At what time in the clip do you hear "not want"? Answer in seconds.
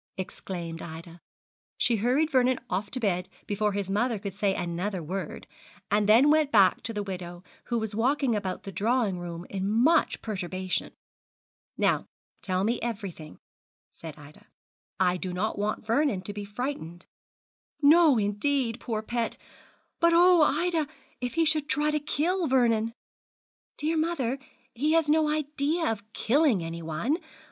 15.35-15.85